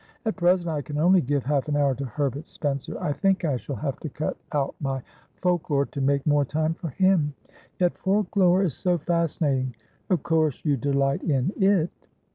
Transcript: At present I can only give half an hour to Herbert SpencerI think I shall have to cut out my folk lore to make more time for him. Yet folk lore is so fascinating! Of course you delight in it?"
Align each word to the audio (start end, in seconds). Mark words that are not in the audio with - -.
At 0.25 0.35
present 0.35 0.67
I 0.67 0.81
can 0.81 0.97
only 0.97 1.21
give 1.21 1.43
half 1.45 1.67
an 1.67 1.75
hour 1.75 1.93
to 1.93 2.05
Herbert 2.05 2.45
SpencerI 2.45 3.15
think 3.17 3.45
I 3.45 3.55
shall 3.57 3.75
have 3.75 3.99
to 3.99 4.09
cut 4.09 4.35
out 4.51 4.73
my 4.79 5.03
folk 5.35 5.69
lore 5.69 5.85
to 5.85 6.01
make 6.01 6.25
more 6.25 6.43
time 6.43 6.73
for 6.73 6.89
him. 6.89 7.35
Yet 7.77 7.99
folk 7.99 8.35
lore 8.35 8.63
is 8.63 8.73
so 8.73 8.97
fascinating! 8.97 9.75
Of 10.09 10.23
course 10.23 10.65
you 10.65 10.75
delight 10.75 11.21
in 11.21 11.53
it?" 11.55 11.91